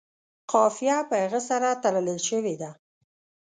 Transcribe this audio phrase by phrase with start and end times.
[0.51, 2.71] قافیه په هغه سره تړلې شوې ده.